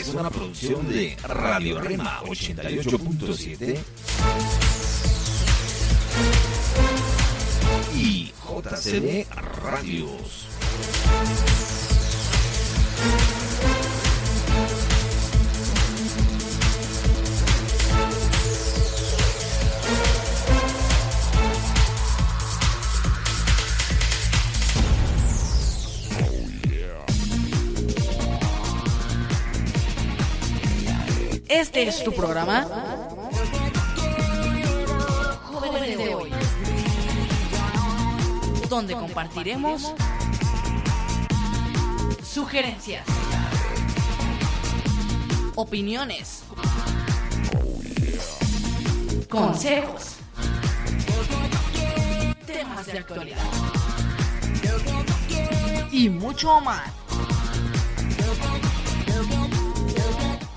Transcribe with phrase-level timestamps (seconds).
[0.00, 3.78] es una producción de Radio Rema 88.7
[7.94, 9.26] y JCD
[9.62, 10.46] Radios.
[31.72, 32.66] Este es tu programa.
[35.44, 36.32] Jóvenes de hoy.
[38.68, 39.94] Donde compartiremos
[42.24, 43.06] sugerencias,
[45.54, 46.42] opiniones,
[49.28, 50.16] consejos,
[52.46, 53.38] temas de actualidad
[55.92, 56.90] y mucho más.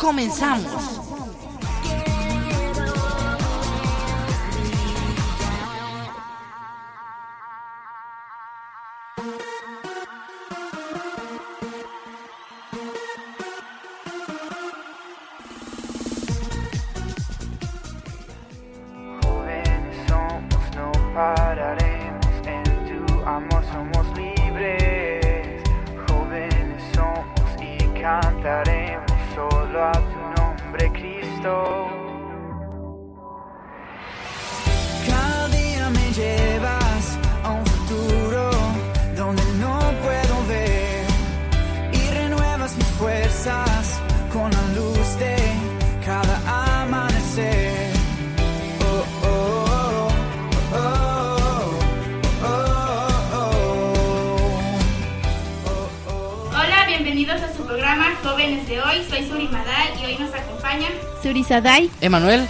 [0.04, 1.03] Comenzamos.
[58.44, 59.06] Jóvenes de Hoy.
[59.10, 60.88] Soy Suri Madal y hoy nos acompaña
[61.22, 62.46] Surisadai, Emanuel,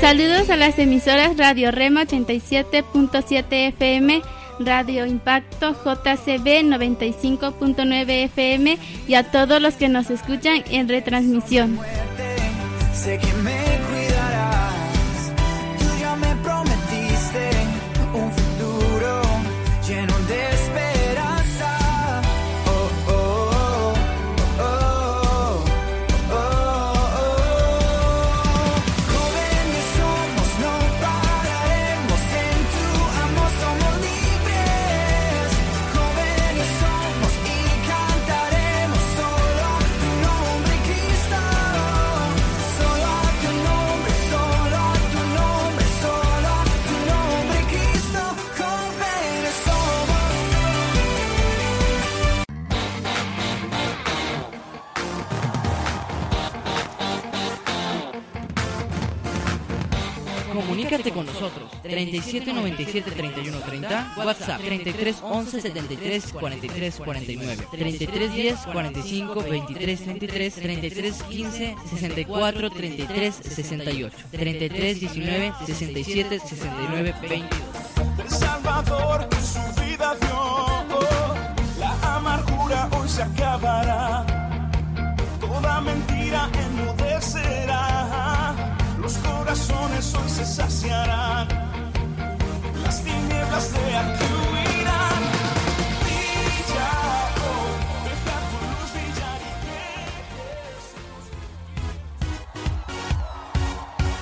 [0.00, 4.22] saludos a las emisoras Radio Rema 87.7 FM,
[4.58, 11.78] Radio Impacto JCB 95.9 FM y a todos los que nos escuchan en retransmisión.
[61.00, 61.70] Comunícate con nosotros.
[61.82, 70.54] 37 97 31 30, WhatsApp 33 11 73 43 49, 33 10 45 23 33,
[70.54, 77.60] 33 15 64 33 68, 33 19 67 69 22.
[78.18, 81.00] El Salvador su vida dio.
[81.78, 84.26] La amargura hoy se acabará.
[85.40, 88.29] Toda mentira enmudecerá.
[89.10, 91.48] Los corazones hoy se saciarán.
[92.80, 95.22] Las tinieblas de aquí huirán.
[96.04, 96.90] Brilla,
[97.42, 97.74] oh,
[98.04, 99.40] deja tu luz brillar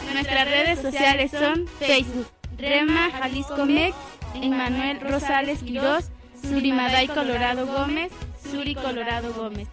[0.08, 3.94] y Nuestras redes sociales son Facebook, Rema Jalisco Mex,
[4.37, 6.08] Emmanuel Rosales Quiroz,
[6.40, 8.11] Surimaday Colorado Gómez,
[8.50, 9.69] Suri Colorado Gómez.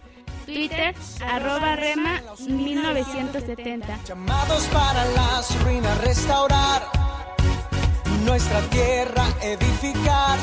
[0.46, 0.94] Twitter,
[1.28, 3.98] arroba Rema 1970.
[4.04, 6.82] Llamados para las ruinas restaurar,
[8.24, 10.38] nuestra tierra edificar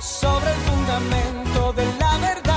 [0.00, 2.49] sobre el fundamento de la verdad.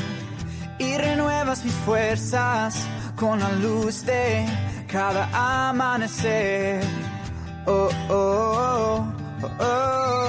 [0.78, 4.46] y renuevas mis fuerzas con la luz de
[4.86, 6.80] cada amanecer.
[7.66, 10.19] Oh, oh, oh, oh, oh.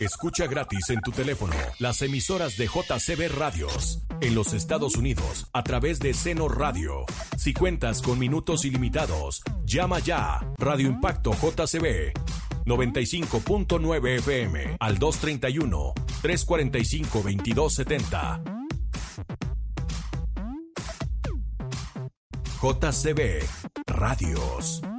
[0.00, 5.62] Escucha gratis en tu teléfono las emisoras de JCB Radios en los Estados Unidos a
[5.62, 7.04] través de Seno Radio.
[7.36, 12.12] Si cuentas con minutos ilimitados, llama ya Radio Impacto JCB
[12.64, 15.92] 95.9 FM al 231
[16.22, 18.42] 345 2270.
[22.60, 23.44] JCB
[23.86, 24.93] Radios.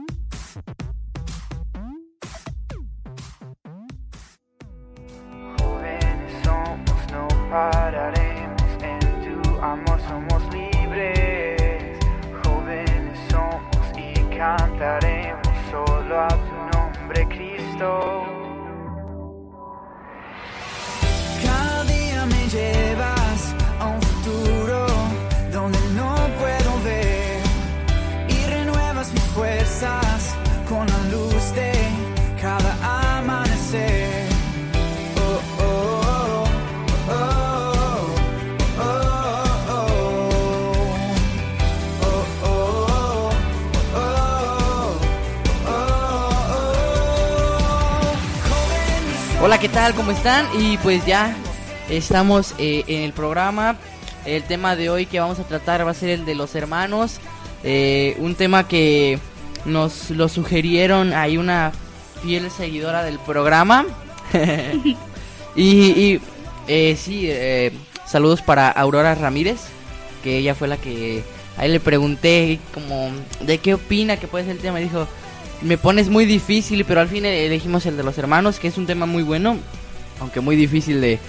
[7.55, 8.61] Somos, no pararemos.
[8.81, 11.99] En tu amor somos libres.
[12.43, 18.24] Jóvenes somos y cantaremos solo a tu nombre, Cristo.
[49.65, 49.95] ¿Qué tal?
[49.95, 50.45] ¿Cómo están?
[50.61, 51.35] Y pues ya
[51.89, 53.77] estamos eh, en el programa.
[54.23, 57.19] El tema de hoy que vamos a tratar va a ser el de los hermanos.
[57.63, 59.17] Eh, un tema que
[59.65, 61.13] nos lo sugirieron.
[61.13, 61.71] Hay una
[62.21, 63.87] fiel seguidora del programa.
[65.55, 66.19] y
[66.67, 67.31] eh, sí,
[68.05, 69.61] saludos para Aurora Ramírez.
[70.23, 71.23] Que ella fue la que...
[71.57, 73.09] Ahí le pregunté como
[73.39, 74.79] de qué opina que puede ser el tema.
[74.79, 75.07] Y dijo,
[75.61, 78.85] me pones muy difícil, pero al fin elegimos el de los hermanos, que es un
[78.85, 79.57] tema muy bueno,
[80.19, 81.19] aunque muy difícil de,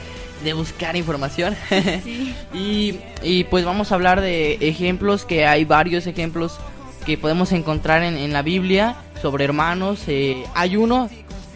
[0.45, 1.57] de buscar información.
[2.05, 2.35] Sí.
[2.55, 6.59] y, y pues vamos a hablar de ejemplos, que hay varios ejemplos
[7.05, 10.01] que podemos encontrar en, en la Biblia sobre hermanos.
[10.09, 11.09] eh, hay uno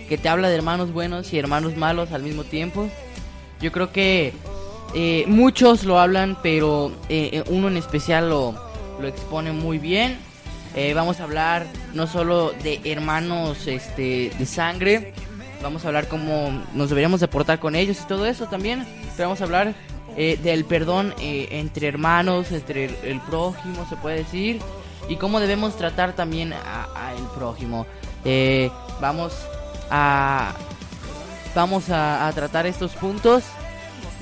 [0.08, 2.88] que te habla de hermanos buenos y hermanos malos al mismo tiempo.
[3.60, 4.32] Yo creo que
[4.94, 8.54] eh, muchos lo hablan, pero eh, eh, uno en especial lo,
[9.00, 10.18] lo expone muy bien.
[10.76, 15.12] Eh, vamos a hablar no solo de hermanos este, de sangre,
[15.62, 18.86] vamos a hablar cómo nos deberíamos de portar con ellos y todo eso también.
[19.16, 19.74] Pero vamos a hablar
[20.16, 24.60] eh, del perdón eh, entre hermanos, entre el, el prójimo, se puede decir,
[25.08, 27.86] y cómo debemos tratar también a, a el prójimo.
[28.24, 29.32] Eh, vamos
[29.90, 30.52] a
[31.54, 33.42] vamos a, a tratar estos puntos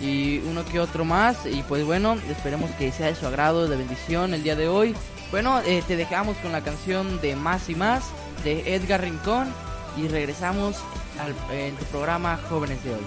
[0.01, 3.77] y uno que otro más y pues bueno esperemos que sea de su agrado de
[3.77, 4.95] bendición el día de hoy
[5.31, 8.05] bueno eh, te dejamos con la canción de más y más
[8.45, 9.53] de Edgar Rincón
[9.97, 10.77] y regresamos
[11.21, 13.05] al, en tu programa jóvenes de hoy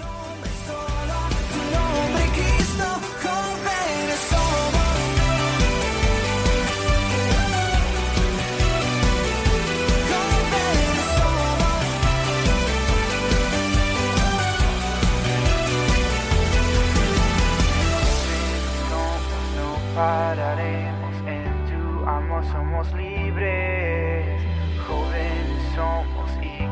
[19.96, 20.71] pararemos.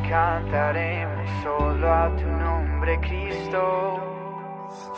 [0.10, 3.62] Cantaremos solo a tu nombre, Cristo.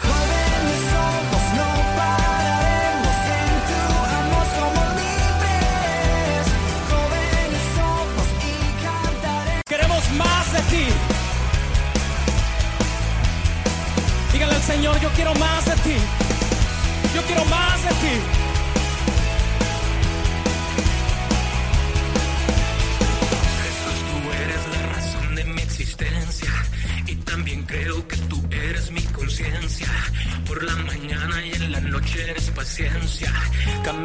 [0.04, 3.16] Jóvenes somos, no pararemos.
[3.40, 3.82] En tu
[4.20, 6.44] amor somos libres.
[6.92, 9.64] Jóvenes somos y cantaremos.
[9.68, 10.86] Queremos más de ti.
[14.32, 15.98] Díganle al Señor, yo quiero más de ti.
[17.14, 18.41] Yo quiero más de ti.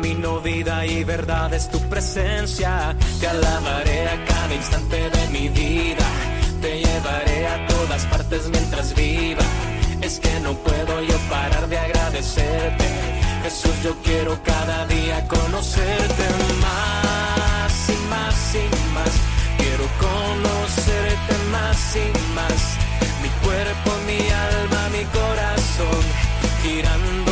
[0.07, 2.95] Camino, vida y verdad es tu presencia.
[3.19, 6.07] Te alabaré a cada instante de mi vida.
[6.63, 9.43] Te llevaré a todas partes mientras viva.
[12.37, 12.85] conocerte.
[13.43, 16.25] Jesús, yo quiero cada día conocerte
[16.63, 19.13] más y más y más.
[19.59, 22.63] Quiero conocerte más y más.
[23.23, 26.03] Mi cuerpo, mi alma, mi corazón,
[26.63, 27.26] girando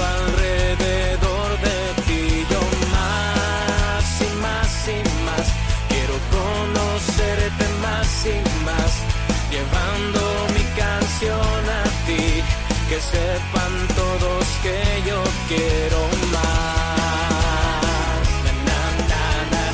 [9.54, 10.20] Llevando
[10.52, 12.42] mi canción a ti.
[12.88, 16.00] Que sepan todos que yo quiero
[16.32, 18.24] más.
[18.46, 18.80] Na, na,
[19.10, 19.22] na,
[19.54, 19.64] na,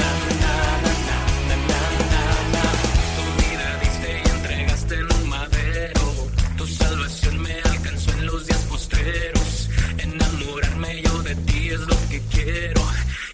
[0.00, 0.10] na,
[0.42, 0.54] na,
[1.48, 1.80] na, na,
[2.12, 2.64] na, na.
[3.16, 6.04] Tu vida diste y entregaste en madero.
[6.58, 9.70] Tu salvación me alcanzó en los días postreros.
[9.96, 12.75] Enamorarme yo de ti es lo que quiero.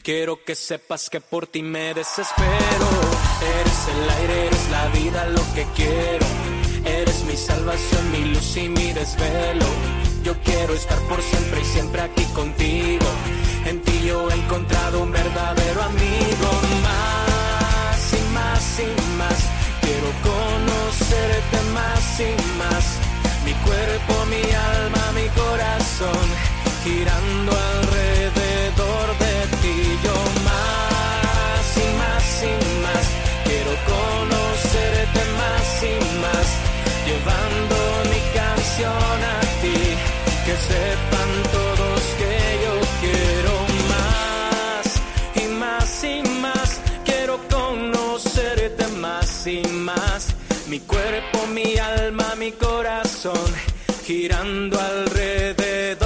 [0.02, 2.88] Quiero que sepas que por ti me desespero.
[3.60, 6.26] Eres el aire, eres la vida, lo que quiero.
[6.84, 9.64] Eres mi salvación, mi luz y mi desvelo.
[10.24, 13.06] Yo quiero estar por siempre y siempre aquí contigo.
[13.64, 16.48] En ti yo he encontrado un verdadero amigo.
[16.82, 19.38] Más y más y más.
[19.82, 22.84] Quiero conocerte más y más.
[23.44, 26.26] Mi cuerpo, mi alma, mi corazón.
[26.82, 28.51] Girando alrededor
[33.86, 36.48] conocerte más y más.
[37.06, 37.76] Llevando
[38.10, 39.80] mi canción a ti.
[40.46, 43.54] Que sepan todos que yo quiero
[43.92, 44.84] más
[45.42, 46.80] y más y más.
[47.04, 50.34] Quiero conocerte más y más.
[50.68, 53.50] Mi cuerpo, mi alma, mi corazón.
[54.04, 56.01] Girando alrededor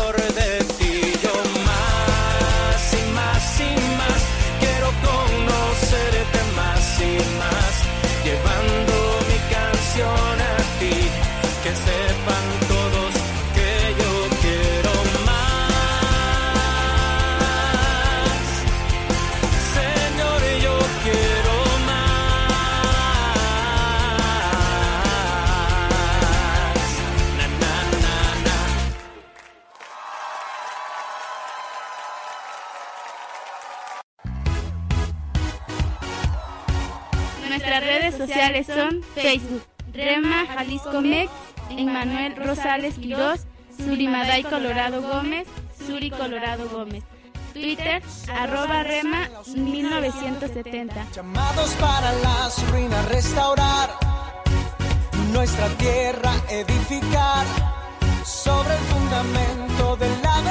[37.56, 39.62] Nuestras redes sociales son Facebook,
[39.94, 41.32] Rema Jalisco Mex,
[41.70, 43.46] Emmanuel Rosales Quirós,
[43.78, 45.48] Surimaday Colorado Gómez,
[45.86, 47.02] Suri Colorado Gómez.
[47.54, 51.06] Twitter, arroba Rema 1970.
[51.14, 53.88] Llamados para las ruinas restaurar,
[55.32, 57.46] nuestra tierra edificar
[58.22, 60.42] sobre el fundamento de la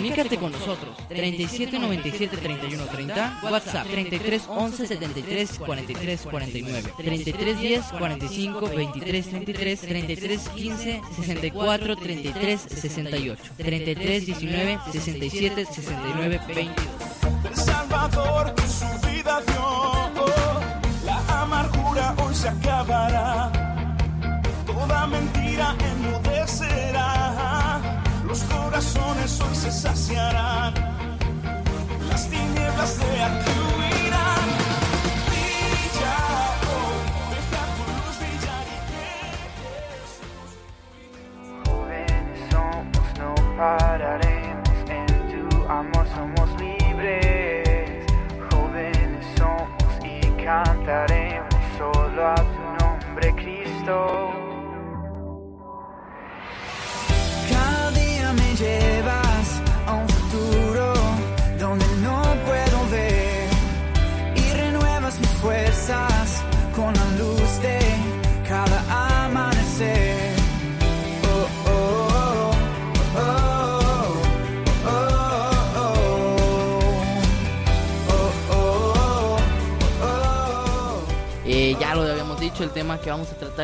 [0.00, 7.84] Comunícate con nosotros 37 97 31 30 WhatsApp 33 11 73 43 49 33 10
[7.98, 16.74] 45 23 33 33 15 64 33 68 33 19 67 69 22
[17.44, 20.24] El Salvador que su vida dio,
[21.04, 23.52] la amargura hoy se acabará,
[24.64, 26.29] toda mentira enmudecerá,
[28.30, 30.72] los corazones hoy se saciarán,
[32.08, 33.89] las tinieblas de aquí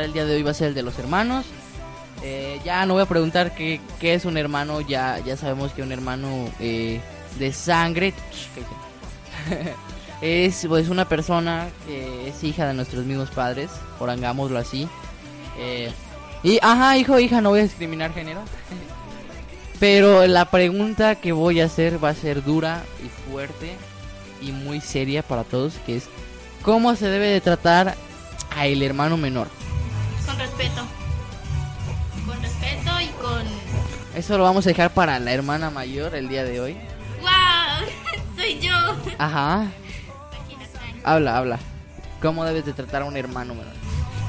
[0.03, 1.45] el día de hoy va a ser el de los hermanos.
[2.23, 5.91] Eh, ya no voy a preguntar qué, es un hermano, ya, ya sabemos que un
[5.91, 6.99] hermano eh,
[7.37, 8.13] de sangre
[10.21, 14.87] es pues una persona que es hija de nuestros mismos padres, orangámoslo así.
[15.59, 15.91] Eh,
[16.43, 18.41] y, ajá, hijo, hija, no voy a discriminar género.
[19.79, 23.75] Pero la pregunta que voy a hacer va a ser dura y fuerte
[24.41, 26.05] y muy seria para todos, que es
[26.63, 27.95] ¿cómo se debe de tratar
[28.55, 29.47] a el hermano menor?
[30.37, 30.81] Con respeto.
[32.27, 33.43] Con respeto y con...
[34.15, 36.77] Eso lo vamos a dejar para la hermana mayor el día de hoy.
[37.21, 37.87] ¡Wow!
[38.35, 38.75] Soy yo.
[39.17, 39.67] Ajá.
[41.03, 41.59] Habla, habla.
[42.21, 43.73] ¿Cómo debes de tratar a un hermano menor?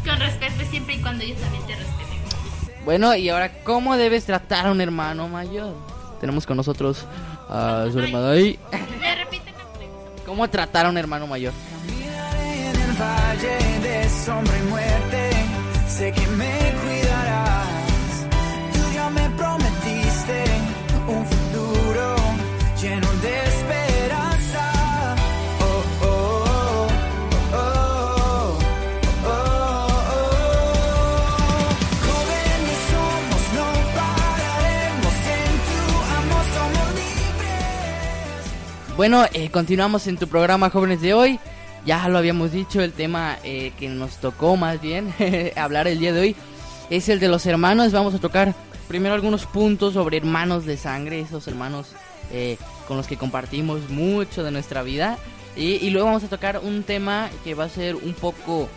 [0.07, 2.85] Con respeto siempre y cuando ellos también te respeten.
[2.85, 5.75] Bueno, y ahora, ¿cómo debes tratar a un hermano mayor?
[6.21, 7.05] Tenemos con nosotros
[7.49, 8.59] a su hermano ahí.
[8.99, 9.53] Me repite
[10.25, 11.53] ¿Cómo tratar a un hermano mayor?
[12.41, 15.28] en el valle de sombra y muerte,
[15.99, 17.67] sé que me cuidarás.
[18.73, 20.45] Tú ya me prometiste
[21.09, 22.15] un futuro
[22.81, 24.65] lleno de esperanza.
[25.61, 26.89] Oh, oh, oh,
[27.53, 28.59] oh, oh,
[29.27, 29.41] oh,
[30.15, 30.37] oh.
[32.07, 33.67] Jóvenes somos, no
[33.99, 35.81] pararemos en tu
[36.19, 38.43] amor, somos libres.
[38.97, 41.41] Bueno, eh, continuamos en tu programa Jóvenes de hoy.
[41.85, 45.15] Ya lo habíamos dicho, el tema eh, que nos tocó más bien
[45.57, 46.37] hablar el día de hoy
[46.91, 47.93] es el de los hermanos.
[47.93, 48.55] Vamos a tocar
[48.89, 51.93] primero algunos puntos sobre hermanos de sangre, esos hermanos
[52.33, 55.19] eh, con los que compartimos mucho de nuestra vida.
[55.57, 58.69] Y, luego vamos a tocar un tema que va a ser un poco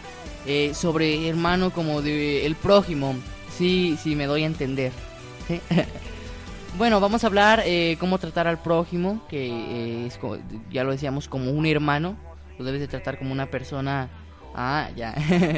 [0.48, 3.16] eh, sobre hermano como de el prójimo.
[3.56, 4.92] Sí, sí, me doy a entender.
[6.78, 10.18] Bueno, vamos a hablar eh, cómo tratar al prójimo, que eh, es,
[10.72, 12.16] ya lo decíamos, como un hermano.
[12.58, 14.10] Lo debes de tratar como una persona...
[14.54, 15.16] Ah, ya.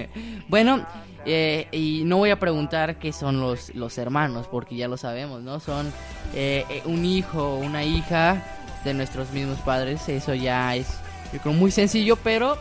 [0.49, 0.85] bueno,
[1.25, 5.41] eh, y no voy a preguntar qué son los, los hermanos, porque ya lo sabemos,
[5.41, 5.59] ¿no?
[5.59, 5.91] Son
[6.35, 8.43] eh, eh, un hijo o una hija
[8.83, 10.07] de nuestros mismos padres.
[10.09, 10.99] Eso ya es
[11.41, 12.57] creo, muy sencillo, pero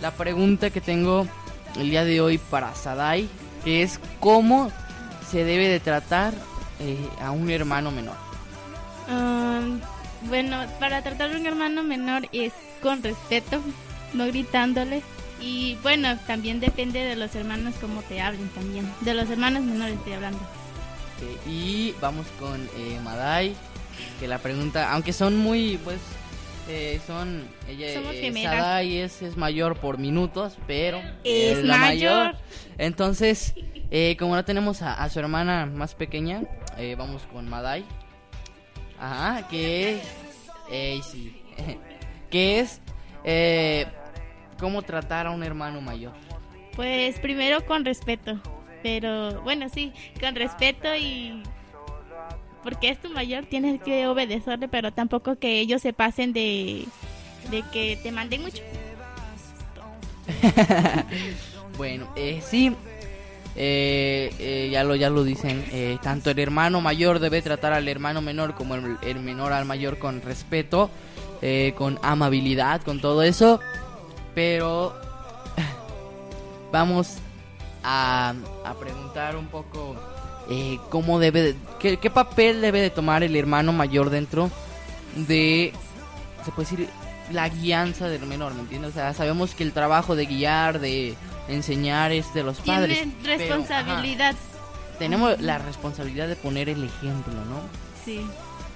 [0.00, 1.26] la pregunta que tengo
[1.78, 3.28] el día de hoy para Sadai
[3.64, 4.70] es cómo
[5.30, 6.34] se debe de tratar
[6.80, 8.16] eh, a un hermano menor.
[9.08, 9.80] Um,
[10.28, 13.60] bueno, para tratar a un hermano menor es con respeto,
[14.12, 15.02] no gritándole.
[15.40, 18.90] Y bueno, también depende de los hermanos cómo te hablen también.
[19.00, 20.38] De los hermanos menores estoy hablando.
[21.46, 23.54] Y vamos con eh, Madai,
[24.18, 26.00] que la pregunta, aunque son muy, pues,
[26.68, 28.32] eh, son, ella, Somos eh.
[28.42, 32.36] Sadai es, es mayor por minutos, pero Es la mayor.
[32.78, 33.54] Entonces,
[33.90, 36.42] eh, como no tenemos a, a su hermana más pequeña,
[36.78, 37.84] eh, vamos con Madai.
[39.02, 40.02] Ajá, que es,
[40.70, 41.36] eh, sí,
[42.30, 42.80] que es,
[43.24, 43.86] eh,
[44.60, 46.12] cómo tratar a un hermano mayor.
[46.76, 48.40] Pues primero con respeto.
[48.84, 51.42] Pero bueno, sí, con respeto y...
[52.62, 56.86] Porque es tu mayor, tienes que obedecerle, pero tampoco que ellos se pasen de,
[57.50, 58.62] de que te manden mucho.
[61.78, 62.76] Bueno, eh, sí,
[63.56, 65.64] eh, eh, ya lo ya lo dicen.
[65.72, 69.98] eh, tanto el hermano mayor debe tratar al hermano menor como el, menor al mayor
[69.98, 70.90] con respeto,
[71.76, 73.60] con amabilidad, con todo eso.
[74.34, 74.94] Pero
[76.72, 77.16] vamos
[77.82, 78.34] a,
[78.64, 79.96] a preguntar un poco
[80.90, 84.50] cómo debe, de- qué, qué papel debe de tomar el hermano mayor dentro
[85.16, 85.72] de,
[86.44, 86.88] se puede decir,
[87.32, 88.90] la guianza del menor, ¿me entiendes?
[88.90, 91.14] O sea, sabemos que el trabajo de guiar, de
[91.48, 92.98] enseñar es de los padres.
[92.98, 94.34] Tienen pero, ajá, responsabilidad.
[94.98, 97.60] tenemos la responsabilidad de poner el ejemplo, ¿no?
[98.04, 98.20] Sí.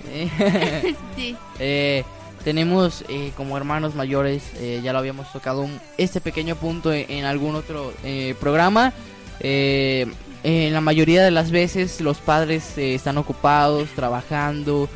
[0.09, 1.37] Eh, Sí.
[1.59, 2.05] eh,
[2.45, 7.11] tenemos eh, como hermanos mayores, eh, ya lo habíamos tocado un- este pequeño punto en,
[7.11, 8.93] en algún otro eh, programa.
[9.41, 10.07] Eh,
[10.45, 14.89] en la mayoría de las veces los padres están ocupados, trabajando,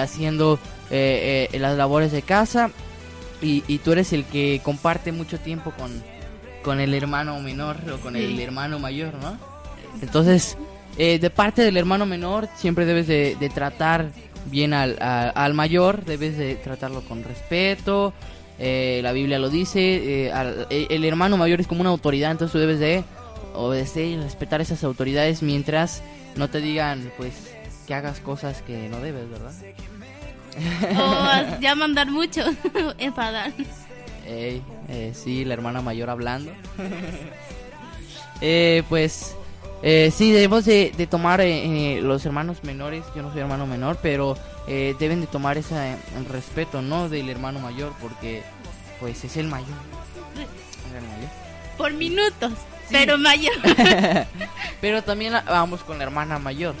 [0.00, 0.58] haciendo
[0.90, 2.70] eh, eh, las labores de casa
[3.40, 6.02] y, y tú eres el que comparte mucho tiempo con,
[6.68, 8.42] con el hermano menor o con el Sí.
[8.42, 9.38] hermano mayor, ¿no?
[10.02, 10.58] Entonces,
[10.98, 14.10] eh, de parte del hermano menor, siempre debes de, de tratar
[14.50, 18.12] bien al, a- al mayor, debes de tratarlo con respeto.
[18.60, 22.32] eh, la Biblia lo dice, eh, al- eh, el hermano mayor es como una autoridad,
[22.32, 23.02] entonces tú debes de
[23.54, 26.02] obedecer y respetar esas autoridades mientras
[26.36, 27.32] no te digan, pues,
[27.86, 29.52] que hagas cosas que no debes, ¿verdad?
[30.98, 32.42] O ya mandar mucho,
[32.98, 33.52] enfadar.
[34.26, 36.52] Ey, eh, sí, la hermana mayor hablando.
[38.40, 39.34] eh, pues
[39.82, 43.66] eh, sí, debemos de, de tomar eh, eh, los hermanos menores, yo no soy hermano
[43.66, 45.96] menor, pero eh, deben de tomar ese
[46.28, 47.08] respeto, ¿no?
[47.08, 48.42] Del hermano mayor, porque
[49.00, 49.68] pues es el mayor.
[50.34, 51.30] Es el mayor.
[51.76, 52.52] Por minutos,
[52.90, 53.52] pero mayor.
[54.80, 56.74] pero también ah, vamos con la hermana mayor.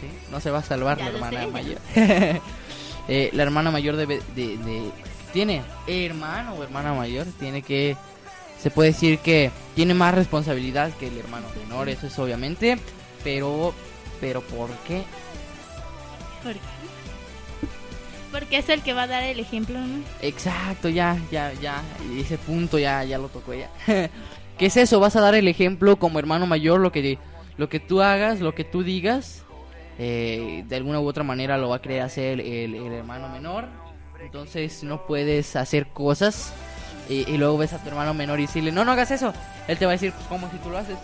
[0.00, 0.06] ¿sí?
[0.30, 1.78] No se va a salvar Ya la hermana sé, mayor.
[3.34, 4.90] La hermana mayor debe de, de-
[5.32, 7.96] tiene hermano o hermana mayor tiene que
[8.60, 12.78] se puede decir que tiene más responsabilidad que el hermano menor eso es obviamente
[13.24, 13.74] pero
[14.20, 15.02] pero por qué
[16.42, 16.60] ¿Por qué?
[18.30, 20.02] Porque es el que va a dar el ejemplo, ¿no?
[20.22, 21.82] exacto ya ya ya
[22.16, 23.70] ese punto ya ya lo tocó ella
[24.58, 24.98] ¿Qué es eso?
[24.98, 27.16] Vas a dar el ejemplo como hermano mayor, lo que,
[27.56, 29.44] lo que tú hagas, lo que tú digas,
[30.00, 33.68] eh, de alguna u otra manera lo va a querer hacer el, el hermano menor.
[34.20, 36.52] Entonces no puedes hacer cosas
[37.08, 39.32] y, y luego ves a tu hermano menor y decirle, no, no hagas eso.
[39.66, 40.96] Él te va a decir, pues, ¿cómo si tú lo haces?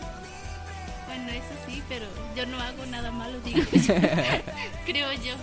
[1.06, 2.04] Bueno, eso sí, pero
[2.36, 3.60] yo no hago nada malo, digo.
[4.86, 5.34] Creo yo.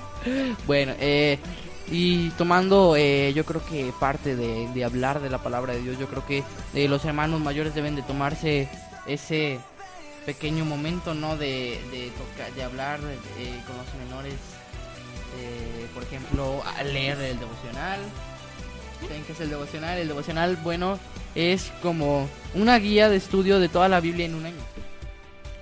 [0.67, 1.39] Bueno, eh,
[1.89, 5.97] y tomando, eh, yo creo que parte de, de hablar de la palabra de Dios,
[5.99, 8.69] yo creo que eh, los hermanos mayores deben de tomarse
[9.07, 9.59] ese
[10.25, 11.35] pequeño momento, ¿no?
[11.37, 12.99] De, de, toca- de hablar
[13.39, 14.33] eh, con los menores,
[15.39, 17.99] eh, por ejemplo, a leer el devocional.
[19.01, 19.97] ¿Saben qué es el devocional?
[19.97, 20.99] El devocional, bueno,
[21.35, 24.57] es como una guía de estudio de toda la Biblia en un año.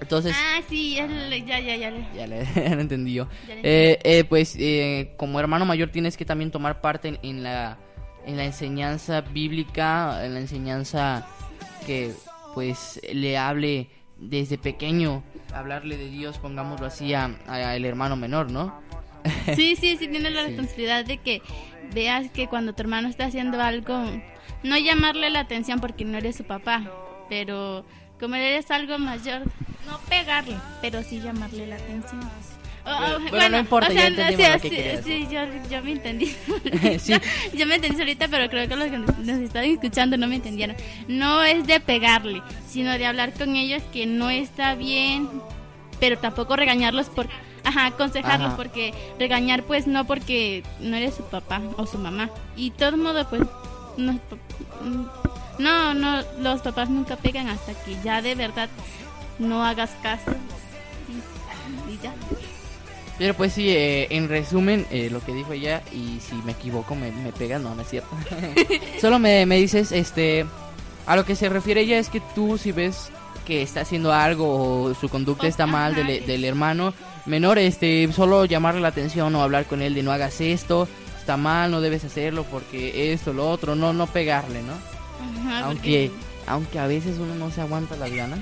[0.02, 1.76] Entonces, Ah, sí, ya, ya, ya.
[2.16, 2.48] ya le ya.
[3.48, 7.20] Ya le Eh, eh, pues eh, como hermano mayor tienes que también tomar parte en,
[7.24, 7.78] en la
[8.26, 11.26] en la enseñanza bíblica, en la enseñanza
[11.86, 12.14] que
[12.54, 18.52] pues le hable desde pequeño, hablarle de Dios, pongámoslo así, a, a el hermano menor,
[18.52, 18.82] ¿no?
[19.56, 20.48] Sí, sí, sí, tienes la Sí.
[20.48, 21.42] responsabilidad de que
[21.94, 24.04] veas que cuando tu hermano está haciendo algo,
[24.64, 26.84] no llamarle la atención porque no eres su papá,
[27.30, 27.86] pero
[28.20, 29.44] como eres algo mayor,
[29.88, 32.22] no pegarle, pero sí llamarle la atención.
[32.86, 35.84] O- Bueno, o- bueno, no importa, ya entendimos sí, lo que sí, sí, yo, yo
[35.84, 36.36] me entendí.
[37.00, 37.14] Sí.
[37.54, 40.36] Yo me entendí ahorita, pero creo que los que nos nos están escuchando no me
[40.36, 40.76] entendieron.
[41.08, 45.28] No es de pegarle, sino de hablar con ellos que no está bien,
[46.00, 47.28] pero tampoco regañarlos por...
[47.64, 48.58] Ajá, aconsejarlos Ajá.
[48.58, 52.30] porque regañar pues no porque no eres su papá o su mamá.
[52.56, 53.42] Y de todo modo pues
[53.98, 54.20] no,
[55.58, 58.70] no, no, los papás nunca pegan hasta que ya de verdad
[59.40, 60.32] no hagas caso.
[61.08, 62.14] Y, y ya.
[63.18, 66.96] Pero pues sí, eh, en resumen, eh, lo que dijo ella, y si me equivoco
[66.96, 68.10] me, me pega, no, no es cierto.
[69.02, 70.46] Solo me, me dices, este,
[71.06, 73.12] a lo que se refiere ella es que tú si ves
[73.46, 76.94] que está haciendo algo o su conducta está mal ajá, del, del hermano
[77.30, 80.88] menor, este, solo llamarle la atención o hablar con él de no hagas esto,
[81.20, 84.74] está mal, no debes hacerlo porque esto, lo otro, no, no pegarle, ¿no?
[85.42, 88.40] Ajá, aunque, porque- aunque a veces uno no se aguanta las ganas.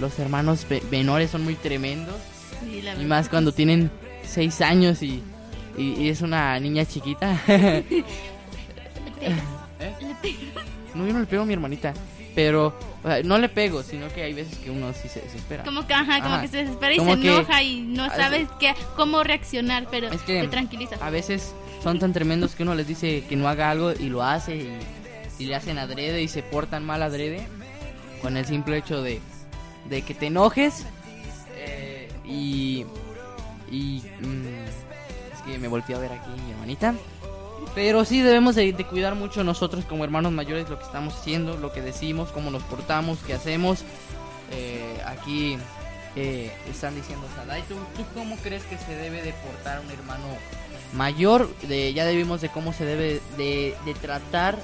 [0.00, 2.16] Los hermanos menores son muy tremendos.
[2.64, 3.90] sí, la Y más cuando tienen
[4.24, 5.22] seis años y,
[5.76, 7.38] y- y es una niña chiquita.
[9.20, 9.34] ¿Eh?
[10.94, 11.92] No, yo no le pego a mi hermanita.
[12.34, 15.64] Pero o sea, no le pego, sino que hay veces que uno sí se desespera.
[15.64, 16.42] Como que, ajá, como Ajá.
[16.42, 20.08] que se desespera y Como se que- enoja y no sabes qué, cómo reaccionar, pero
[20.08, 21.00] Es que te tranquilizas.
[21.02, 24.22] A veces son tan tremendos que uno les dice que no haga algo y lo
[24.22, 24.78] hace y,
[25.38, 27.46] y le hacen adrede y se portan mal adrede
[28.22, 29.20] con el simple hecho de,
[29.88, 30.84] de que te enojes
[31.56, 32.84] eh, y,
[33.70, 34.46] y mm,
[35.34, 36.94] es que me volteé a ver aquí mi hermanita
[37.74, 41.72] pero sí debemos de, cuidar mucho nosotros como hermanos mayores lo que estamos haciendo lo
[41.72, 43.84] que decimos cómo nos portamos qué hacemos.
[44.52, 45.56] Eh, aquí
[46.16, 50.24] eh, están diciendo Sadai ¿tú, tú cómo crees que se debe de portar un hermano
[50.92, 51.48] mayor
[51.94, 54.58] ya debimos de cómo se debe de, de tratar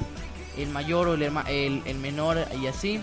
[0.59, 3.01] el mayor o el, herma- el, el menor y así.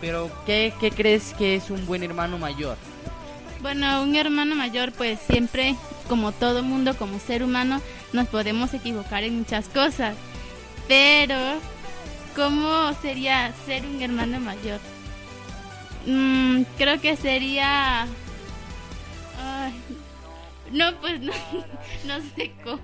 [0.00, 2.76] Pero ¿qué, ¿qué crees que es un buen hermano mayor?
[3.62, 5.76] Bueno, un hermano mayor, pues siempre,
[6.08, 7.80] como todo mundo, como ser humano,
[8.12, 10.16] nos podemos equivocar en muchas cosas.
[10.88, 11.36] Pero,
[12.34, 14.80] ¿cómo sería ser un hermano mayor?
[16.06, 18.02] Mm, creo que sería...
[19.40, 19.72] Ay,
[20.72, 21.32] no, pues no,
[22.04, 22.80] no sé cómo.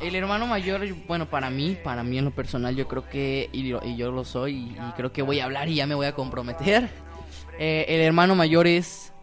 [0.00, 3.68] El hermano mayor, bueno, para mí, para mí en lo personal, yo creo que, y,
[3.96, 6.14] yo lo soy, y, y creo que voy a hablar y ya me voy a
[6.14, 6.88] comprometer.
[7.58, 9.13] Eh, el hermano mayor es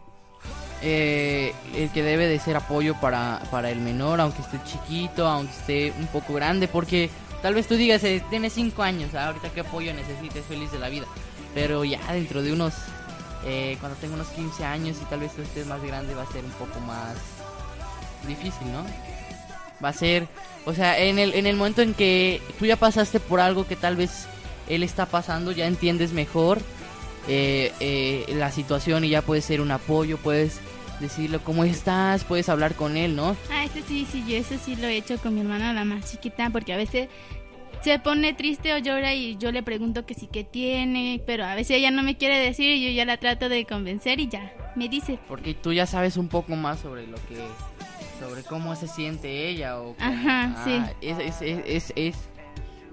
[0.81, 5.53] eh, el que debe de ser apoyo para, para el menor, aunque esté chiquito, aunque
[5.53, 7.09] esté un poco grande, porque
[7.41, 10.79] tal vez tú digas, eh, tienes 5 años, ah, ahorita qué apoyo necesites, feliz de
[10.79, 11.05] la vida.
[11.53, 12.73] Pero ya dentro de unos,
[13.45, 16.31] eh, cuando tenga unos 15 años y tal vez tú estés más grande, va a
[16.31, 17.15] ser un poco más
[18.27, 18.85] difícil, ¿no?
[19.83, 20.27] Va a ser,
[20.65, 23.75] o sea, en el, en el momento en que tú ya pasaste por algo que
[23.75, 24.27] tal vez
[24.67, 26.59] él está pasando, ya entiendes mejor
[27.27, 30.59] eh, eh, la situación y ya puedes ser un apoyo, puedes
[31.01, 33.35] decirle cómo estás, puedes hablar con él, ¿no?
[33.51, 36.09] Ah, ese sí, sí, yo eso sí lo he hecho con mi hermana, la más
[36.11, 37.09] chiquita, porque a veces
[37.83, 41.55] se pone triste o llora y yo le pregunto que sí que tiene, pero a
[41.55, 44.53] veces ella no me quiere decir y yo ya la trato de convencer y ya
[44.75, 45.17] me dice.
[45.27, 47.37] Porque tú ya sabes un poco más sobre lo que,
[48.19, 50.71] sobre cómo se siente ella o cómo- Ajá, sí.
[50.79, 52.15] Ah, es, es, es-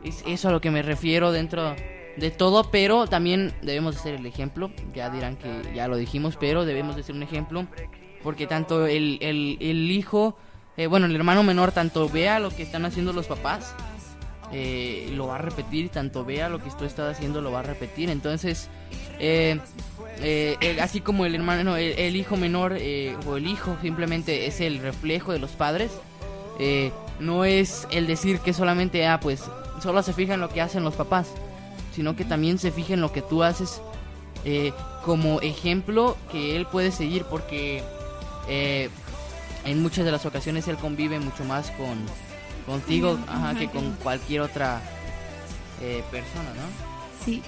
[0.05, 1.75] es eso a lo que me refiero dentro
[2.19, 6.37] de todo, pero también debemos de ser el ejemplo, ya dirán que ya lo dijimos,
[6.39, 7.67] pero debemos de ser un ejemplo,
[8.23, 10.37] porque tanto el, el, el hijo,
[10.77, 13.75] eh, bueno, el hermano menor, tanto vea lo que están haciendo los papás,
[14.53, 17.65] eh, lo va a repetir, tanto vea lo que tú estás haciendo, lo va a
[17.65, 18.11] repetir.
[18.11, 18.69] Entonces,
[19.19, 19.61] eh,
[20.21, 24.79] eh, así como el hermano, el, hijo menor eh, o el hijo simplemente es el
[24.79, 25.93] reflejo de los padres,
[26.59, 29.45] eh, no es el decir que solamente, ah, pues
[29.81, 31.29] solo se fija en lo que hacen los papás,
[31.99, 33.83] sino que también se fija en lo que tú haces
[34.45, 34.73] eh,
[35.05, 37.83] como ejemplo que él puede seguir, porque
[38.47, 38.89] eh,
[39.65, 41.99] en muchas de las ocasiones él convive mucho más con
[42.67, 44.81] contigo ajá, que con cualquier otra
[45.83, 47.25] eh, persona, ¿no?
[47.25, 47.43] Sí.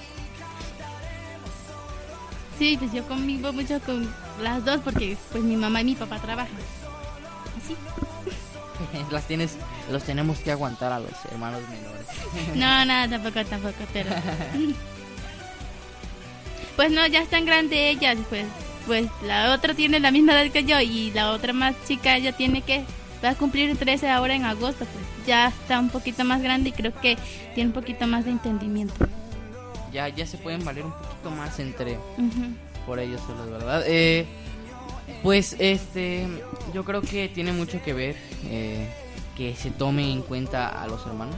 [2.59, 6.19] Sí, pues yo convivo mucho con las dos porque pues mi mamá y mi papá
[6.19, 6.57] trabajan.
[7.57, 7.77] Así.
[9.11, 9.55] Las tienes,
[9.91, 12.05] los tenemos que aguantar a los hermanos menores.
[12.55, 14.09] No, no, tampoco, tampoco, pero...
[16.75, 18.45] Pues no, ya están grandes ellas, pues
[18.87, 22.31] pues la otra tiene la misma edad que yo y la otra más chica ya
[22.31, 22.83] tiene que
[23.23, 26.71] va a cumplir 13 ahora en agosto, pues ya está un poquito más grande y
[26.71, 27.15] creo que
[27.53, 28.95] tiene un poquito más de entendimiento.
[29.93, 32.55] ya, ya se pueden valer un poquito más entre Ujú.
[32.87, 33.83] por ellos solos, ¿verdad?
[33.85, 34.25] Eh,
[35.23, 36.27] pues este,
[36.73, 38.87] yo creo que tiene mucho que ver eh,
[39.37, 41.35] que se tome en cuenta a los hermanos,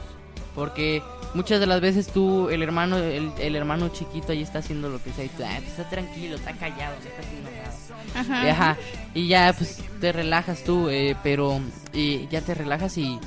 [0.55, 1.01] porque
[1.33, 5.01] muchas de las veces tú, el hermano, el, el hermano chiquito ahí está haciendo lo
[5.03, 7.73] que sea y tú, "Ah, está tranquilo, está callado, no está haciendo nada.
[8.15, 8.45] Ajá.
[8.45, 8.77] Y, ajá,
[9.15, 11.59] y ya pues te relajas tú, eh, pero
[11.93, 13.19] y ya te relajas y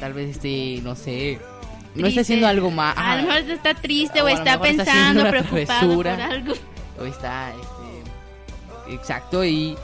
[0.00, 1.38] tal vez este, no sé,
[1.94, 2.96] no está haciendo algo más.
[2.98, 6.52] A lo mejor está triste o, está está pensando, una preocupado por algo.
[7.00, 7.75] o está este,
[8.88, 9.76] exacto y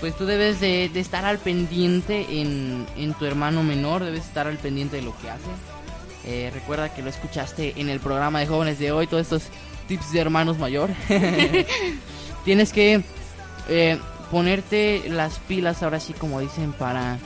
[0.00, 4.46] pues tú debes de, de estar al pendiente en, en tu hermano menor debes estar
[4.46, 5.50] al pendiente de lo que hace.
[6.26, 9.42] Eh, recuerda que lo escuchaste en el programa de jóvenes de hoy todos estos
[9.88, 10.90] tips de hermanos mayor.
[12.44, 13.02] Tienes que
[13.68, 13.98] eh,
[14.30, 17.18] ponerte las pilas ahora sí como dicen para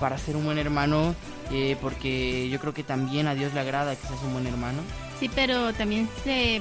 [0.00, 1.14] para ser un buen hermano
[1.52, 4.80] eh, porque yo creo que también a Dios le agrada que seas un buen hermano.
[5.20, 6.60] Sí, pero también se...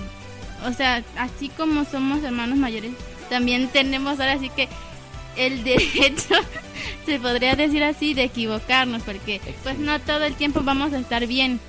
[0.65, 2.91] O sea, así como somos hermanos mayores,
[3.33, 4.69] también tenemos ahora sí que
[5.37, 6.35] el derecho,
[7.07, 11.25] se podría decir así, de equivocarnos, porque pues no todo el tiempo vamos a estar
[11.25, 11.59] bien.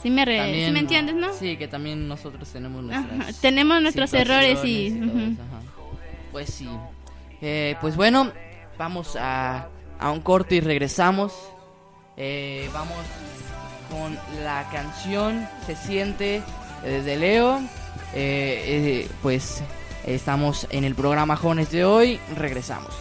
[0.00, 1.34] ¿Sí me, re- También, ¿sí me entiendes, no?
[1.34, 4.86] Sí, que también nosotros tenemos nuestras Ajá, tenemos nuestros errores y...
[4.86, 5.60] eso, ajá.
[6.30, 6.68] Pues sí.
[7.42, 8.30] Eh, pues bueno,
[8.78, 9.66] vamos a,
[9.98, 11.32] a un corto y regresamos.
[12.16, 12.96] Eh, vamos
[13.90, 16.42] con la canción Se siente
[16.84, 17.60] eh, de Leo.
[18.14, 19.62] Eh, pues
[20.04, 22.20] estamos en el programa Jóvenes de hoy.
[22.36, 22.94] Regresamos.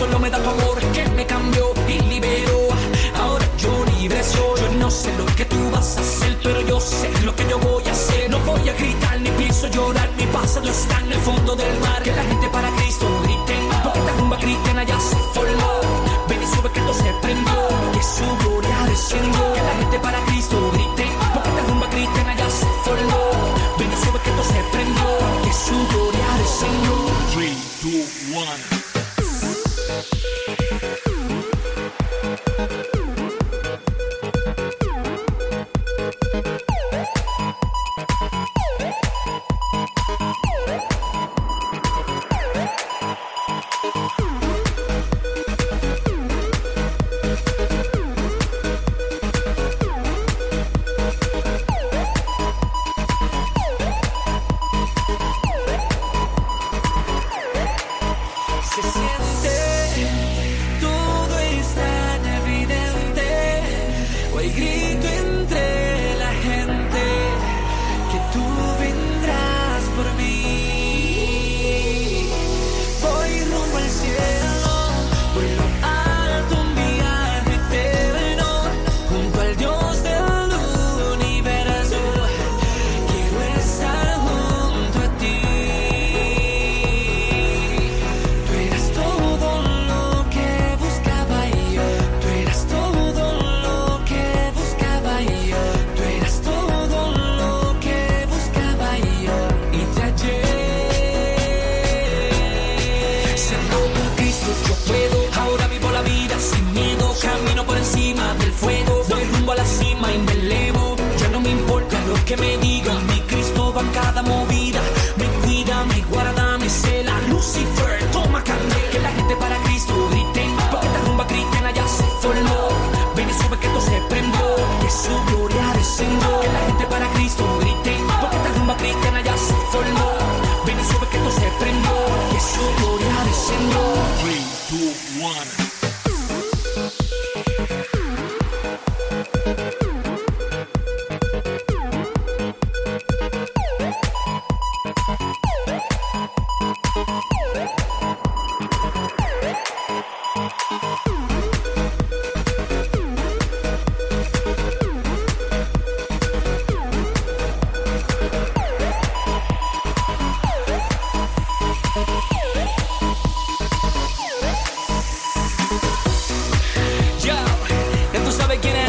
[0.00, 0.78] Solo me da tu amor.
[0.94, 2.60] Que me cambió y liberó.
[3.22, 4.60] Ahora yo libre soy.
[4.62, 7.58] Yo no sé lo que tú vas a hacer, pero yo sé lo que yo
[7.58, 8.30] voy a hacer.
[8.30, 10.08] No voy a gritar ni pienso llorar.
[10.18, 12.02] Mi pasado está en el fondo del mar.
[12.02, 13.62] Que la gente para Cristo griten.
[13.84, 15.72] Porque esta rumba griten allá se formó.
[16.28, 17.60] Ven y sube que todo se prendió.
[17.94, 19.49] Que su gloria descendió.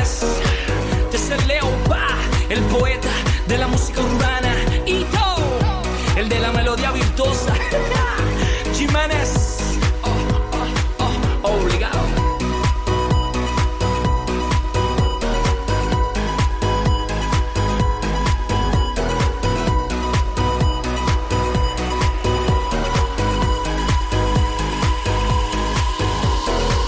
[0.01, 1.11] Tú sabes quién es.
[1.11, 2.07] Te es el Leo Pa,
[2.49, 3.09] el poeta
[3.47, 4.55] de la música urbana.
[4.85, 7.53] Y yo, el de la melodía virtuosa.
[8.73, 9.79] Jiménez.
[10.03, 10.09] Oh,
[10.59, 11.07] oh,
[11.43, 11.99] oh, obligado.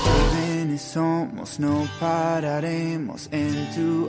[0.05, 2.92] Jóvenes somos, no pararemos.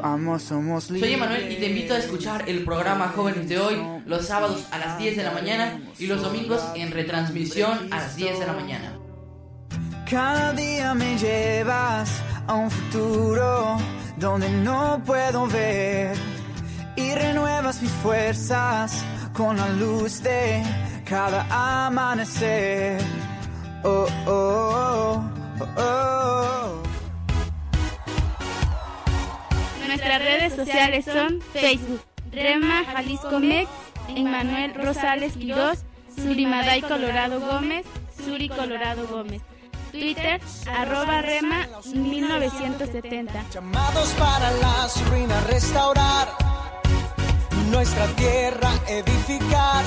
[0.05, 1.11] En tu amor somos libres.
[1.11, 4.79] Soy Emanuel y te invito a escuchar el programa Jóvenes de hoy los sábados a
[4.79, 8.53] las 10 de la mañana y los domingos en retransmisión a las 10 de la
[8.53, 8.99] mañana.
[10.09, 13.79] Cada día me llevas a un futuro
[14.19, 16.15] donde no puedo ver
[16.97, 20.63] y renuevas mis fuerzas con la luz de
[21.09, 23.01] cada amanecer.
[23.85, 25.25] Oh, oh,
[25.61, 26.74] oh, oh,
[29.95, 32.01] Nuestras redes sociales son Facebook,
[32.33, 33.71] Rema Jalisco Mex,
[34.09, 35.85] Emmanuel Rosales Quirós,
[36.17, 37.87] Surimaday Colorado Gómez,
[38.25, 39.41] Suri Colorado Gómez.
[39.93, 40.41] Twitter,
[40.77, 43.45] arroba Rema 1970.
[43.53, 46.27] Llamados para las ruinas restaurar,
[47.71, 49.85] nuestra tierra edificar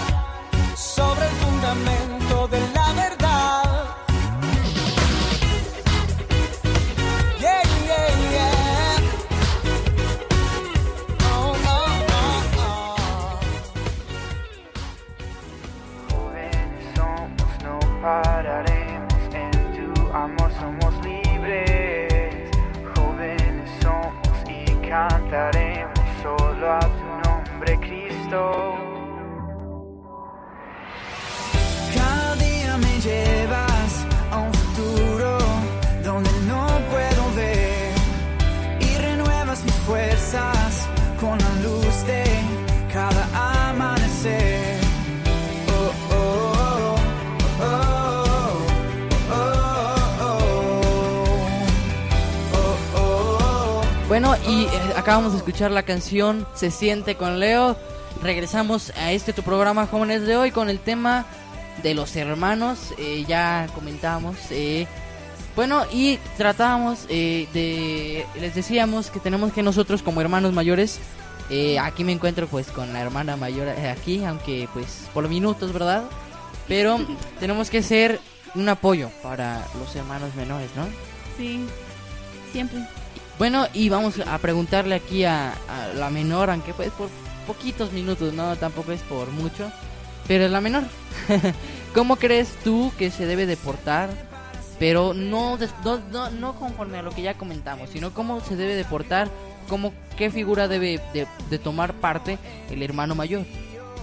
[55.07, 57.77] acabamos de escuchar la canción Se siente con Leo.
[58.21, 61.25] Regresamos a este tu programa Jóvenes de hoy con el tema
[61.81, 62.93] de los hermanos.
[62.97, 64.35] eh, ya comentábamos.
[64.51, 64.85] eh,
[65.55, 68.25] bueno, y tratábamos eh, de...
[68.37, 70.99] Les decíamos que tenemos que nosotros como hermanos mayores...
[71.49, 75.71] eh, aquí me encuentro pues con la hermana mayor eh, aquí, aunque pues por minutos,
[75.71, 76.03] ¿verdad?
[76.67, 76.99] Pero
[77.39, 78.19] tenemos que ser
[78.55, 80.85] un apoyo para los hermanos menores, ¿no?
[81.37, 81.65] Sí,
[82.51, 82.85] siempre.
[83.37, 87.09] Bueno, y vamos a preguntarle aquí a, a la menor, aunque pues por
[87.45, 89.71] poquitos minutos, no, tampoco es por mucho,
[90.27, 90.83] pero es la menor.
[91.93, 94.09] ¿Cómo crees tú que se debe de portar?
[94.79, 95.57] Pero no,
[96.59, 99.27] conforme a lo que ya comentamos, sino cómo se debe de portar,
[99.69, 102.37] cómo, qué figura debe de, de tomar parte
[102.69, 103.43] el hermano mayor.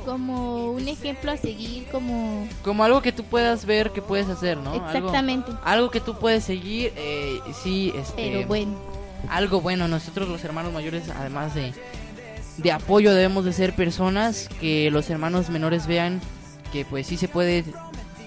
[0.04, 4.58] como un ejemplo a seguir, como Como algo que tú puedas ver que puedes hacer,
[4.58, 4.72] ¿no?
[4.74, 5.52] Algo- Exactamente.
[5.64, 8.14] Algo, que tú puedes seguir, eh, sí, este...
[8.16, 8.93] Pero bueno.
[9.28, 11.72] Algo bueno, nosotros los hermanos mayores, además de,
[12.58, 16.20] de apoyo, debemos de ser personas que los hermanos menores vean
[16.72, 17.64] que pues sí se puede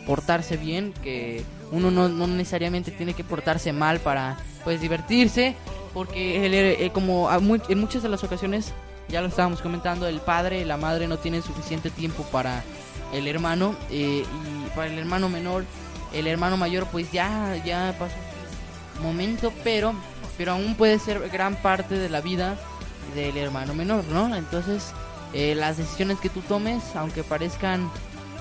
[0.05, 5.55] portarse bien, que uno no, no necesariamente tiene que portarse mal para pues divertirse,
[5.93, 8.71] porque el- eh, como a en muchas de las ocasiones,
[9.09, 12.63] ya lo estábamos comentando, el padre, la madre no tienen suficiente tiempo para
[13.13, 15.65] el hermano eh, y para el hermano menor,
[16.13, 18.15] el hermano mayor pues ya, ya pasó
[19.01, 19.93] momento, pero,
[20.37, 22.57] pero aún puede ser gran parte de la vida
[23.15, 24.35] del hermano menor, ¿no?
[24.35, 24.91] Entonces,
[25.33, 27.89] eh, las decisiones que tú tomes, aunque parezcan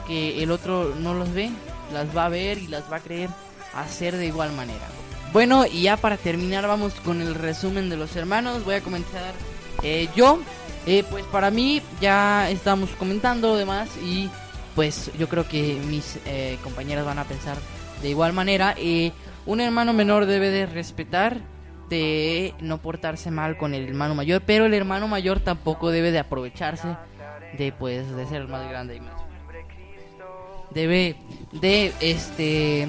[0.07, 1.51] que el otro no los ve,
[1.93, 3.31] las va a ver y las va a querer
[3.75, 4.87] hacer de igual manera.
[5.33, 8.65] Bueno, y ya para terminar vamos con el resumen de los hermanos.
[8.65, 9.35] Voy a comenzar
[9.83, 10.41] eh, yo.
[10.87, 14.31] Eh, pues para mí ya estamos comentando lo demás y
[14.77, 17.57] pues yo creo que mis eh, compañeras van a pensar
[18.03, 18.75] de igual manera.
[18.77, 19.11] Eh,
[19.47, 21.41] un hermano menor debe de respetar,
[21.89, 26.19] de no portarse mal con el hermano mayor, pero el hermano mayor tampoco debe de
[26.19, 26.97] aprovecharse
[27.57, 29.01] de pues de ser el más grande
[30.75, 31.17] debe
[31.53, 32.87] de este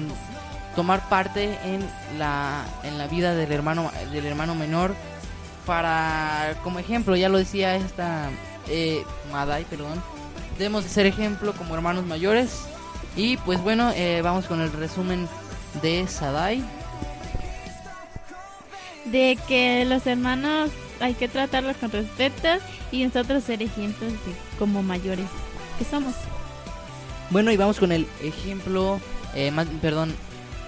[0.76, 1.80] tomar parte en
[2.18, 4.94] la en la vida del hermano del hermano menor
[5.64, 8.30] para como ejemplo ya lo decía esta
[8.68, 10.02] eh, Madai perdón
[10.58, 12.64] debemos de ser ejemplo como hermanos mayores.
[13.16, 15.28] Y pues bueno eh, vamos con el resumen
[15.82, 16.62] de Sadai
[19.10, 22.48] de que los hermanos hay que tratarlos con respeto
[22.90, 25.26] y nosotros ser ejemplos de como mayores
[25.78, 26.14] que somos.
[27.30, 29.00] Bueno, y vamos con el ejemplo,
[29.34, 30.14] eh, más, perdón.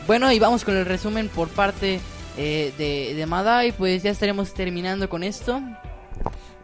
[0.07, 2.01] Bueno, y vamos con el resumen por parte
[2.37, 3.73] eh, de, de Madai.
[3.73, 5.61] Pues ya estaremos terminando con esto.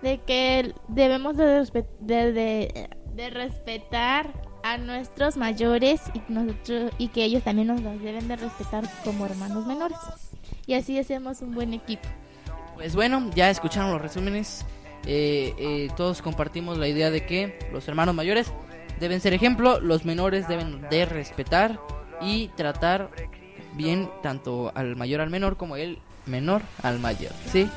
[0.02, 1.66] De que debemos de,
[2.00, 4.30] de- de- de respetar
[4.62, 9.66] a nuestros mayores y, nosotros, y que ellos también nos deben de respetar como hermanos
[9.66, 9.96] menores.
[10.66, 12.08] Y así hacemos un buen equipo.
[12.74, 14.64] Pues bueno, ya escucharon los resúmenes.
[15.06, 18.52] Eh, eh, todos compartimos la idea de que los hermanos mayores
[18.98, 21.78] deben ser ejemplo, los menores deben de respetar
[22.20, 23.10] y tratar
[23.74, 27.68] bien tanto al mayor al menor como el menor al mayor, ¿sí?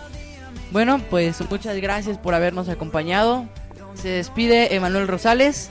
[0.71, 3.45] Bueno, pues muchas gracias por habernos acompañado.
[3.93, 5.69] Se despide Emanuel Rosales.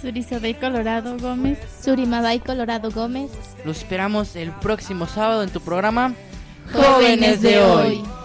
[0.00, 1.58] Surisaday Colorado Gómez.
[1.80, 3.30] Surimaday Colorado Gómez.
[3.64, 6.14] Los esperamos el próximo sábado en tu programa
[6.72, 8.15] Jóvenes de hoy.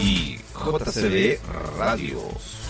[0.00, 1.38] y JCB
[1.78, 2.61] Radios.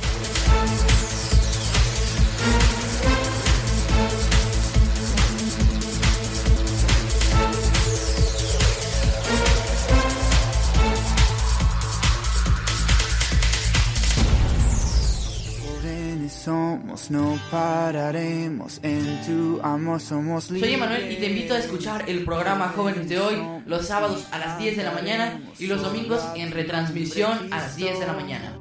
[17.53, 18.81] Pararemos.
[18.83, 20.71] En tu amor somos libres.
[20.71, 24.39] Soy Emanuel y te invito a escuchar el programa Jóvenes de hoy los sábados a
[24.39, 28.15] las 10 de la mañana y los domingos en retransmisión a las 10 de la
[28.15, 28.59] mañana.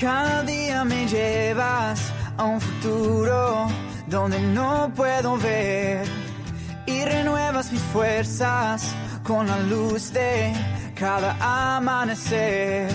[0.00, 3.66] Cada día me llevas a un futuro
[4.06, 6.06] donde no puedo ver
[6.86, 10.52] y renuevas mis fuerzas con la luz de
[10.94, 12.88] cada amanecer.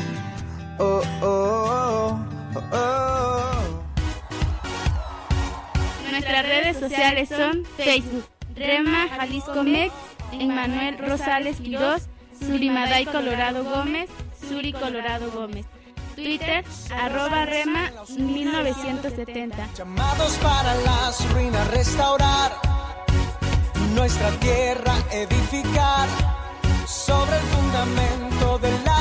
[0.80, 2.20] Oh, oh, oh,
[2.56, 3.57] oh, oh.
[6.18, 9.94] Nuestras redes sociales son Facebook, Rema Jalisco Mex,
[10.32, 12.08] Emanuel Rosales Quirós,
[12.40, 14.10] Surimaday Colorado Gómez,
[14.50, 15.68] Suri Colorado Gómez.
[16.16, 16.66] Twitter,
[17.00, 19.70] arroba Rema 1970.
[19.76, 22.52] Llamados para las ruinas restaurar,
[23.94, 26.10] nuestra tierra edificar
[26.88, 28.97] sobre el fundamento de la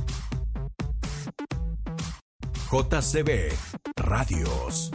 [2.71, 3.53] JCB
[3.97, 4.91] Radios.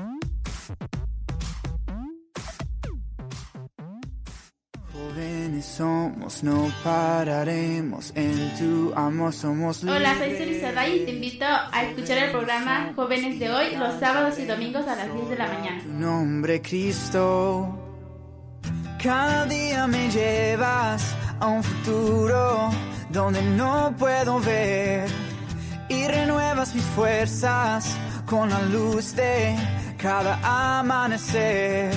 [5.13, 9.83] Jóvenes somos, no pararemos en tu amor, somos.
[9.83, 13.99] Hola, soy Suri Saday y te invito a escuchar el programa Jóvenes de Hoy los
[13.99, 15.83] sábados y domingos a las 10 de la mañana.
[15.83, 17.77] Tu nombre Cristo,
[19.03, 22.71] cada día me llevas a un futuro
[23.09, 25.07] donde no puedo ver
[25.89, 27.95] y renuevas mis fuerzas
[28.25, 29.55] con la luz de
[29.95, 31.93] cada amanecer.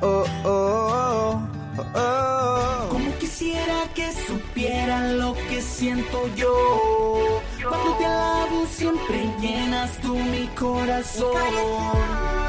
[0.00, 1.57] Oh, oh, oh,
[1.94, 2.88] oh.
[2.90, 7.40] Como quisiera que supieran lo que siento yo.
[7.62, 11.32] Cuando te alabo siempre llenas tú mi corazón.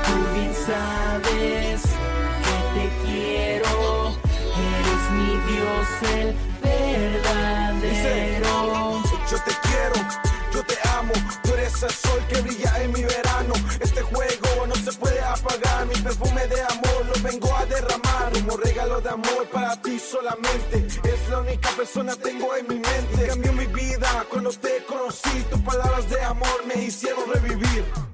[0.05, 1.81] Tú bien sabes
[2.45, 4.15] que te quiero.
[4.67, 6.29] Eres mi Dios el
[6.61, 8.55] verdadero.
[9.29, 9.97] Yo te quiero,
[10.53, 11.13] yo te amo,
[11.43, 13.03] tú eres el sol que brilla en mi
[19.03, 23.27] De amor para ti solamente, es la única persona que tengo en mi mente.
[23.27, 28.08] Cambió mi vida cuando te conocí, tus palabras de amor me hicieron revivir.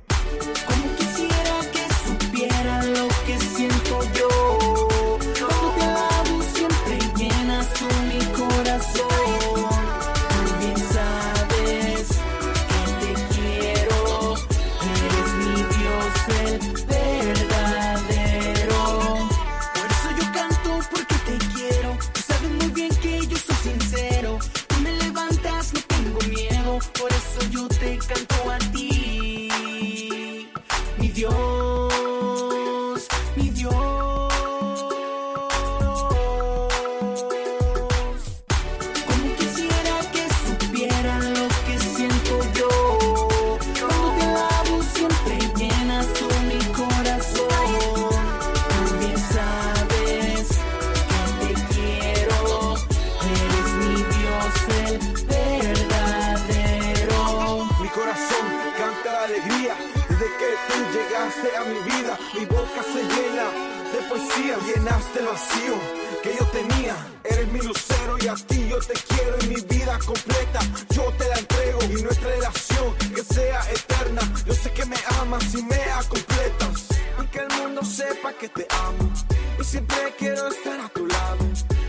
[61.64, 62.18] Mi vida.
[62.34, 63.46] Mi boca se llena
[63.94, 65.76] de poesía, llenaste el vacío
[66.22, 66.96] que yo tenía.
[67.24, 71.28] Eres mi lucero y a ti yo te quiero y mi vida completa yo te
[71.28, 74.22] la entrego y nuestra relación que sea eterna.
[74.46, 75.76] Yo sé que me amas y me
[76.10, 76.88] completas
[77.24, 79.12] y que el mundo sepa que te amo
[79.60, 81.46] y siempre quiero estar a tu lado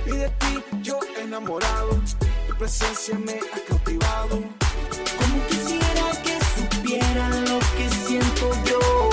[0.06, 2.00] y de ti yo enamorado.
[2.48, 4.36] Tu presencia me ha cautivado.
[5.18, 9.05] Como quisiera que supieran lo que siento yo.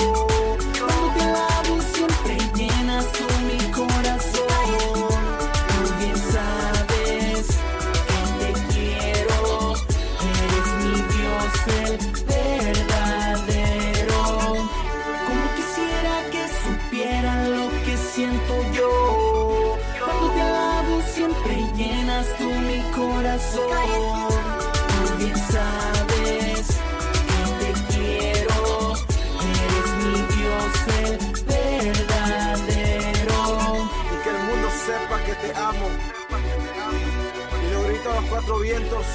[38.46, 39.06] Cuatro vientos,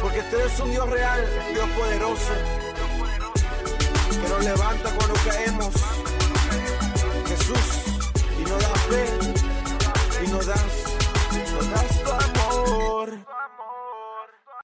[0.00, 2.32] porque tú eres un Dios real, Dios poderoso,
[4.22, 5.74] que nos levanta cuando caemos.
[7.26, 8.02] Jesús,
[8.38, 10.64] y nos das fe, y nos das,
[11.54, 13.39] nos das tu amor.